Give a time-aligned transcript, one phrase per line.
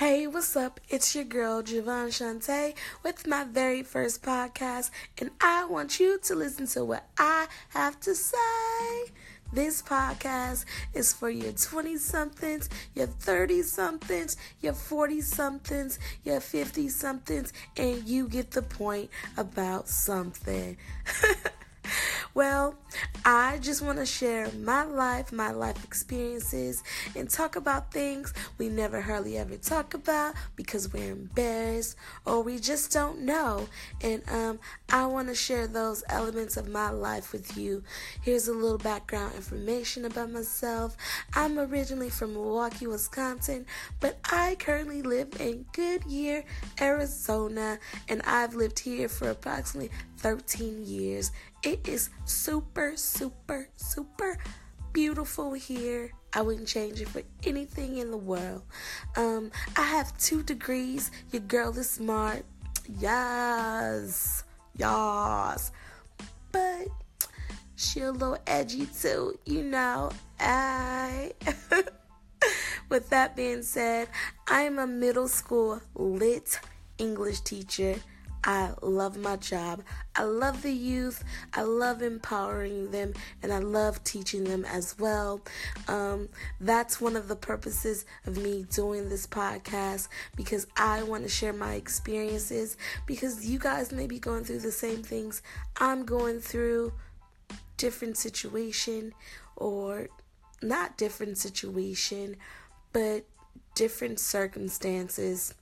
[0.00, 0.80] Hey, what's up?
[0.88, 6.34] It's your girl Jyevonne Shanta with my very first podcast, and I want you to
[6.34, 9.12] listen to what I have to say.
[9.52, 16.88] This podcast is for your 20 somethings, your 30 somethings, your 40 somethings, your 50
[16.88, 20.78] somethings, and you get the point about something.
[22.32, 22.76] Well,
[23.24, 26.82] I just want to share my life, my life experiences,
[27.14, 32.58] and talk about things we never hardly ever talk about because we're embarrassed or we
[32.58, 33.68] just don't know.
[34.00, 37.82] And um, I want to share those elements of my life with you.
[38.22, 40.96] Here's a little background information about myself.
[41.34, 43.66] I'm originally from Milwaukee, Wisconsin,
[44.00, 46.44] but I currently live in Goodyear,
[46.80, 47.78] Arizona,
[48.08, 51.32] and I've lived here for approximately 13 years.
[51.62, 54.38] It is super, super, super
[54.92, 56.12] beautiful here.
[56.32, 58.62] I wouldn't change it for anything in the world.
[59.16, 61.10] Um, I have two degrees.
[61.32, 62.44] Your girl is smart.
[62.98, 64.44] Yes.
[64.76, 65.72] Yes.
[66.52, 66.88] But
[67.76, 70.10] she a little edgy too, you know.
[70.38, 71.32] I
[72.88, 74.08] With that being said,
[74.48, 76.58] I am a middle school lit
[76.98, 77.96] English teacher.
[78.42, 79.82] I love my job.
[80.14, 81.22] I love the youth.
[81.52, 85.42] I love empowering them and I love teaching them as well.
[85.88, 86.28] Um,
[86.60, 91.52] that's one of the purposes of me doing this podcast because I want to share
[91.52, 95.42] my experiences because you guys may be going through the same things
[95.78, 96.92] I'm going through,
[97.76, 99.12] different situation
[99.56, 100.08] or
[100.62, 102.36] not different situation,
[102.92, 103.24] but
[103.74, 105.54] different circumstances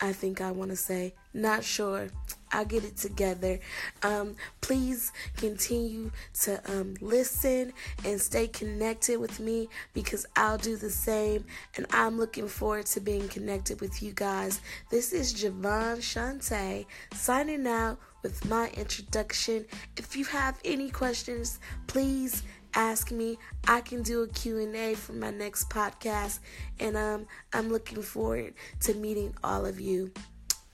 [0.00, 1.14] I think I want to say.
[1.32, 2.08] Not sure.
[2.52, 3.58] I'll get it together.
[4.02, 6.10] Um, please continue
[6.42, 7.72] to um, listen
[8.04, 11.44] and stay connected with me because I'll do the same.
[11.76, 14.60] And I'm looking forward to being connected with you guys.
[14.90, 19.66] This is Jyevonne Shanta signing out with my introduction.
[19.96, 22.42] If you have any questions, please
[22.76, 23.38] ask me.
[23.66, 26.38] I can do a Q&A for my next podcast
[26.78, 30.12] and um I'm looking forward to meeting all of you.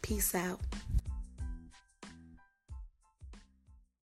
[0.03, 0.61] Peace out.